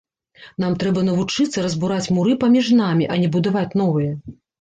Нам 0.61 0.77
трэба 0.83 1.01
навучыцца 1.09 1.65
разбураць 1.65 2.11
муры 2.15 2.33
паміж 2.45 2.71
намі, 2.79 3.05
а 3.17 3.19
не 3.25 3.29
будаваць 3.37 3.77
новыя. 3.83 4.11